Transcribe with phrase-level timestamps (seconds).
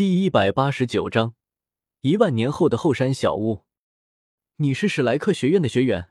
[0.00, 1.34] 第一百八十九章，
[2.00, 3.66] 一万年后的后山小屋。
[4.56, 6.08] 你是史莱克学院的学员？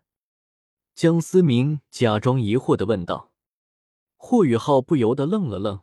[0.94, 3.32] 江思明假装疑惑的问道。
[4.16, 5.82] 霍雨浩不由得愣了愣，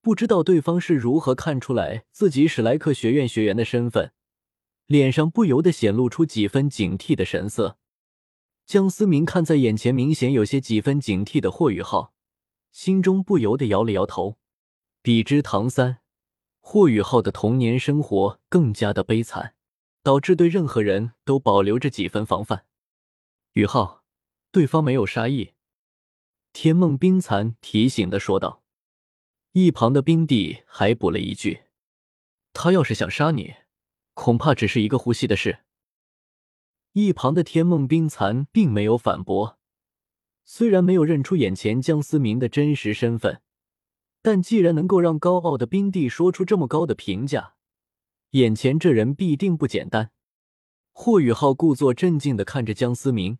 [0.00, 4.12] 不知道对方是如何看出来自己史莱克学院学员的身份，
[4.86, 7.76] 脸上不由得显露出几分警惕的神色。
[8.64, 12.14] 江思明看在眼前，明显有些几分警惕的霍雨浩，
[12.70, 14.38] 心中不由得摇了摇头。
[15.02, 15.98] 比之唐三。
[16.68, 19.54] 霍雨浩的童年生活更加的悲惨，
[20.02, 22.66] 导致对任何人都保留着几分防范。
[23.52, 24.02] 雨浩，
[24.50, 25.52] 对方没有杀意。
[26.52, 28.64] 天梦冰蚕提醒的说道。
[29.52, 31.62] 一旁的冰帝还补了一句
[32.52, 33.54] ：“他要是想杀你，
[34.14, 35.60] 恐怕只是一个呼吸的事。”
[36.94, 39.60] 一旁的天梦冰蚕并没有反驳，
[40.44, 43.40] 虽然没有认出眼前江思明的真实身份。
[44.26, 47.54] 但既然能够让高傲的冰帝说出这么高的评价，
[48.30, 50.10] 眼前这人必定不简单。
[50.92, 53.38] 霍雨浩故作镇静的看着江思明，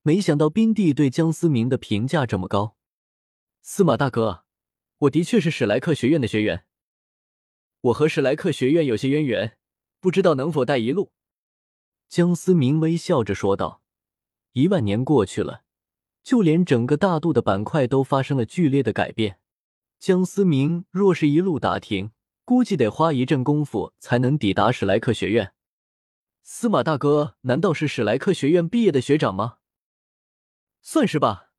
[0.00, 2.74] 没想到冰帝对江思明的评价这么高。
[3.60, 4.46] 司马大哥，
[5.00, 6.64] 我的确是史莱克学院的学员，
[7.82, 9.58] 我和史莱克学院有些渊源，
[10.00, 11.12] 不知道能否带一路。
[12.08, 13.82] 江思明微笑着说道。
[14.52, 15.64] 一万年过去了，
[16.22, 19.38] 就连整个大陆的板块都发生了剧烈的改变。
[19.98, 22.12] 江思明若是一路打听，
[22.44, 25.54] 估计得花一阵功夫才能抵达史莱克学院。
[26.42, 29.56] 司马大哥，难道是史莱克学院毕业的学长吗？
[30.82, 31.52] 算是吧。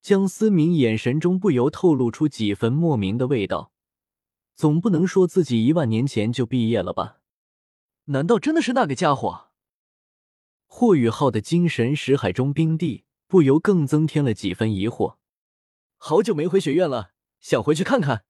[0.00, 3.72] 江思明眼神中不由透露出几分莫名的味道。
[4.56, 7.20] 总不能说自己一万年前就毕业了吧？
[8.06, 9.52] 难道真的是那个家伙？
[10.66, 15.18] 霍雨浩的精神识海中冰帝不由更增添了几分疑惑。
[15.96, 17.11] 好久没回学院了。
[17.42, 18.24] 想回去看看，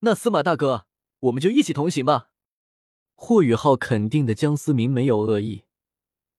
[0.00, 0.86] 那司马大哥，
[1.18, 2.30] 我们就一起同行吧。
[3.16, 5.64] 霍雨浩肯定的江思明没有恶意，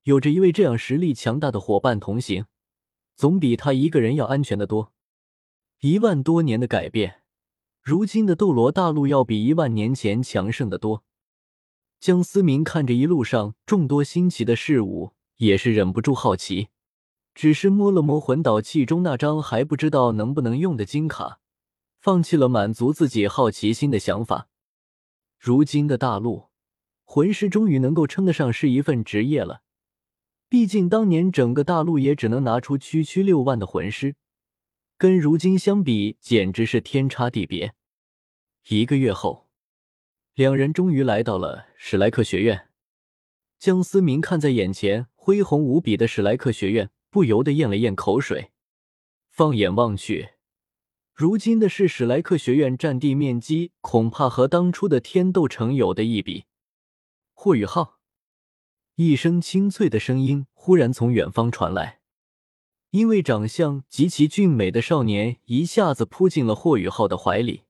[0.03, 2.45] 有着一位这样实力强大的伙伴同行，
[3.17, 4.93] 总比他一个人要安全的多。
[5.81, 7.23] 一万多年的改变，
[7.81, 11.03] 如今的斗罗大陆要比一万年前强盛的多。
[11.99, 16.69] 江思明看着一路上众多新奇的事物，也是忍不住好奇，
[17.35, 21.41] 只是摸了摸魂导器中那张还不知道能不能用的金卡。
[21.99, 24.49] 放弃了满足自己好奇心的想法。
[25.37, 26.47] 如今的大陆
[27.03, 29.63] 魂师终于能够称得上是一份职业了。
[30.47, 34.15] 毕竟当年整个大陆也只能拿出区区六万的魂师，
[34.97, 37.75] 跟如今相比简直是天差地别。
[38.67, 39.47] 一个月后，
[40.33, 42.69] 两人终于来到了史莱克学院。
[43.59, 48.51] 江思明看在眼前恢宏无比的史莱克学院，不由得咽了咽口水。
[49.29, 50.29] 放眼望去。
[51.19, 56.45] 如今的是史莱克学院占地面积，恐怕和当初的天斗城有的一比。
[57.33, 57.99] 霍雨浩，
[58.95, 61.99] 一声清脆的声音忽然从远方传来。
[62.91, 67.63] 因为长相极其俊美的少年一下子扑进了霍雨浩的怀里，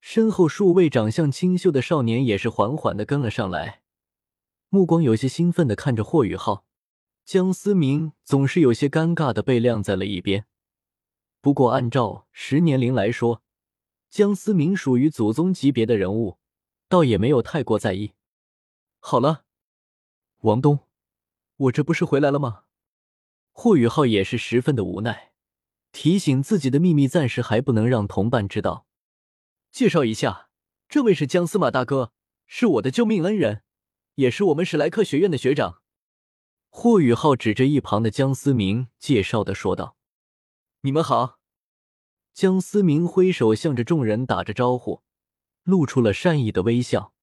[0.00, 3.82] 身后数位长相清秀的少年也是缓缓的跟了上来，
[4.70, 6.64] 目光有些兴奋的看着霍雨浩。
[7.26, 10.46] 江思明总是有些尴尬的被晾在了一边。
[11.44, 13.42] 不过，按照十年龄来说，
[14.08, 16.38] 江思明属于祖宗级别的人物，
[16.88, 18.14] 倒也没有太过在意。
[18.98, 19.44] 好了，
[20.38, 20.88] 王东，
[21.58, 22.62] 我这不是回来了吗？
[23.52, 25.32] 霍雨浩也是十分的无奈，
[25.92, 28.86] 提醒自己的秘密暂时还不能让同伴知道。
[29.70, 30.48] 介绍一下，
[30.88, 32.14] 这位是江司马大哥，
[32.46, 33.64] 是我的救命恩人，
[34.14, 35.82] 也是我们史莱克学院的学长。
[36.70, 39.98] 霍雨浩指着一旁的江思明，介绍的说道。
[40.84, 41.38] 你们好，
[42.34, 45.02] 江思明挥手向着众人打着招呼，
[45.62, 47.14] 露出了善意的微笑。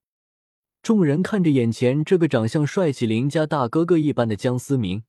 [0.82, 5.04] 众人看着眼前这个长相帅气邻家大哥哥一般的江思明，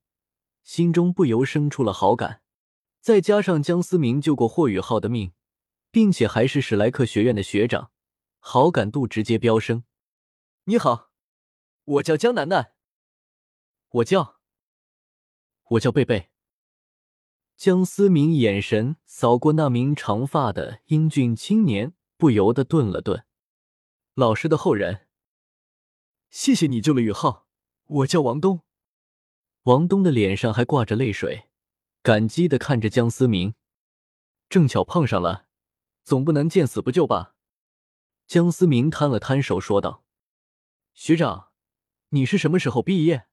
[0.63, 2.43] 心中不由生出了好感。
[3.01, 5.33] 再加上江思明救过霍雨浩的命，
[5.91, 7.91] 并且还是史莱克学院的学长，
[8.39, 9.85] 好感度直接飙升。
[10.65, 11.11] 你好，
[11.85, 12.75] 我叫江楠楠。
[13.89, 14.41] 我叫，
[15.71, 16.32] 我叫贝贝。
[17.63, 23.25] 江思明眼神扫过那名长发的英俊青年，不由得顿了顿。
[24.15, 25.07] 老师的后人，
[26.29, 27.47] 谢谢你救了宇浩。
[27.87, 28.63] 我叫王东。
[29.63, 31.51] 王东的脸上还挂着泪水，
[32.03, 33.55] 感激的看着江思明。
[34.49, 35.47] 正巧碰上了，
[36.03, 37.37] 总不能见死不救吧？
[38.27, 40.05] 江思明摊了摊手说道
[40.95, 41.51] ：“学长，
[42.09, 43.29] 你是什么时候毕业？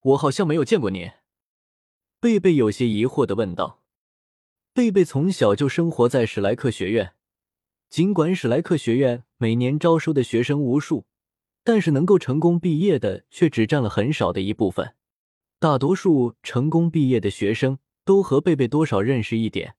[0.00, 1.12] 我好像没有见过你。”
[2.20, 3.80] 贝贝有些疑惑的问道
[4.74, 7.14] ：“贝贝从小就生活在史莱克学院，
[7.88, 11.06] 尽管史莱克学院每年招收的学生无数，
[11.62, 14.96] 但是能够成功毕业的却只占了很少的一部分。
[15.60, 19.76] 大多数成功毕业的学生都和贝贝多少认识一点。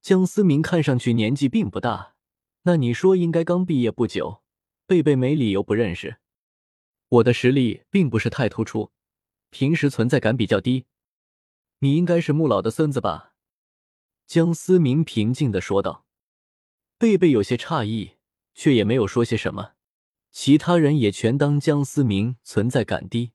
[0.00, 2.14] 江思明看上去年纪并不大，
[2.62, 4.40] 那你说应该刚毕业不久，
[4.86, 6.16] 贝贝没理由不认识。
[7.10, 8.90] 我的实力并不是太突出，
[9.50, 10.86] 平时存在感比较低。
[11.82, 13.34] 你应该是穆老的孙子吧？
[14.28, 16.06] 江思明平静的说道。
[16.96, 18.12] 贝贝有些诧异，
[18.54, 19.72] 却也没有说些什么。
[20.30, 23.32] 其他人也全当江思明存在感低，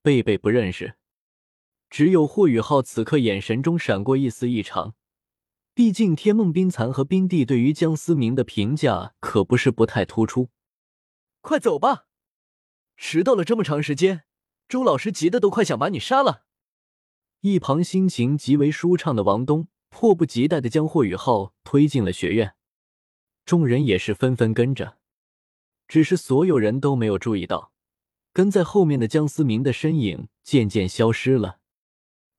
[0.00, 0.94] 贝贝不认识。
[1.90, 4.94] 只有霍雨浩此刻眼神中闪过一丝异常。
[5.74, 10.48] 毕竟天梦冰蚕和冰帝对于江思明的评价可不是不太突出。
[11.42, 12.06] 快走吧，
[12.96, 14.24] 迟到了这么长时间，
[14.66, 16.46] 周老师急得都快想把你杀了。
[17.46, 22.54] 一旁心情极为舒畅的王东迫不及待的将霍雨浩推进了学院。
[23.44, 24.96] 众人也是纷纷跟着，
[25.86, 27.70] 只是所有人都没有注意到，
[28.32, 31.58] 跟在后面的江思明的身影渐渐消失了。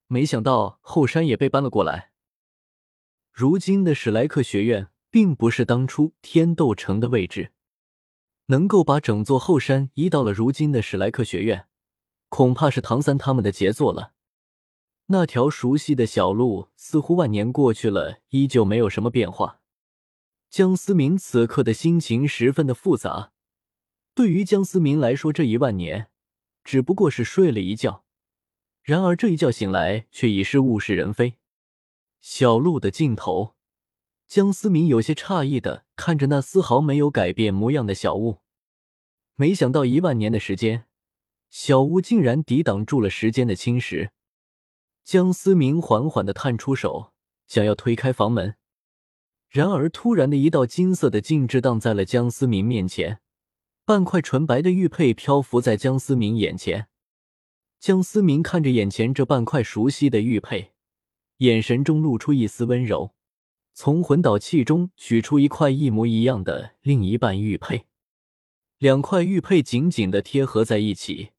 [0.07, 2.09] 没想到后山也被搬了过来。
[3.31, 7.51] 如今的史莱克学院并不是当初天斗城的位置，
[8.47, 11.67] 能够把整座后山移到了如今的史莱克学院，
[12.29, 14.14] 恐怕是唐三他们的杰作了。
[15.07, 19.61] 那条熟悉的小路似乎万年过去了，依旧没有什么变化。
[20.49, 23.31] 江思明此刻的心情十分的复杂。
[24.15, 26.07] 对于江思明来说，这一万年
[26.63, 28.03] 只不过是睡了一觉，
[28.81, 31.35] 然而这一觉醒来，却已是物是人非。
[32.19, 33.53] 小路的尽头，
[34.25, 38.39] 江思明有些诧异的看着那丝毫没有改变模样的小屋，
[39.35, 40.85] 没想到一万年的时间，
[41.51, 44.09] 小屋竟然抵挡住了时间的侵蚀。
[45.05, 47.13] 江思明缓缓的探出手，
[47.45, 48.55] 想要推开房门。
[49.49, 53.19] 然而，突然的一道金色的禁制挡在了江思明面前，
[53.85, 56.87] 半块纯白的玉佩漂浮在江思明眼前。
[57.79, 60.71] 江思明看着眼前这半块熟悉的玉佩，
[61.37, 63.13] 眼神中露出一丝温柔，
[63.75, 67.85] 从魂导器中取出一块一模一样的另一半玉佩，
[68.79, 71.29] 两块玉佩紧紧的贴合在一起，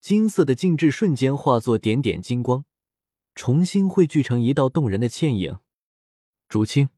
[0.00, 2.64] 金色的禁制瞬间化作点点金光，
[3.36, 5.58] 重新汇聚成一道动人的倩影。
[6.48, 6.88] 竹青。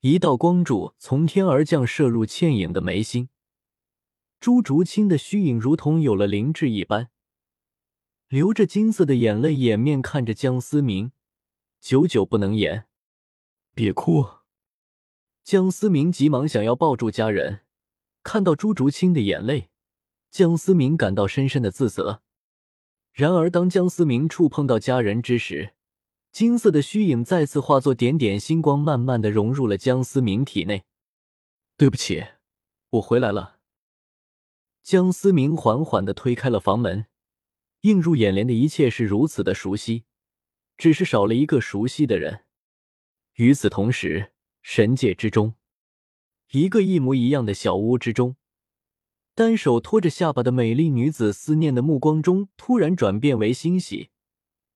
[0.00, 3.28] 一道光柱从天而降，射入倩影的眉心。
[4.40, 7.10] 朱竹清的虚影如同有了灵智一般，
[8.28, 11.12] 流着金色的眼泪，掩面看着江思明，
[11.80, 12.86] 久久不能言。
[13.72, 14.26] 别哭！
[15.44, 17.60] 江思明急忙想要抱住家人，
[18.24, 19.70] 看到朱竹清的眼泪，
[20.30, 22.22] 江思明感到深深的自责。
[23.14, 25.74] 然而，当江思明触碰到家人之时，
[26.32, 30.82] 金色的虚影再次化作点点星光，慢慢的融入了江思明体内。
[31.76, 32.24] 对不起，
[32.90, 33.60] 我回来了。
[34.82, 37.06] 江思明缓缓的推开了房门，
[37.82, 40.02] 映入眼帘的一切是如此的熟悉，
[40.76, 42.46] 只是少了一个熟悉的人。
[43.34, 45.54] 与此同时，神界之中，
[46.50, 48.34] 一个一模一样的小屋之中，
[49.34, 54.10] 单手托着下巴的美丽女子，思念的目光中突然转变为欣喜。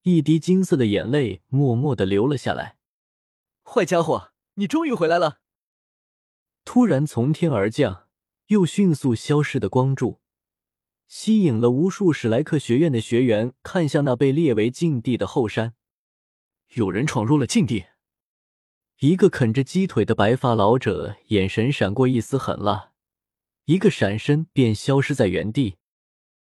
[0.03, 2.77] 一滴金色的眼泪默默的流了下来。
[3.63, 5.39] 坏家伙，你终于回来了！
[6.65, 8.09] 突然从天而降
[8.49, 10.21] 又迅速消失的光柱，
[11.07, 15.75] 吸引了无数史莱克学院的学员看向那被列为禁地的后山。
[16.75, 17.85] 有人闯入了禁地。
[18.99, 22.88] 一个啃着鸡腿的白发老者眼神闪过一丝狠辣，
[23.69, 25.77] 一个闪身便消失在原地。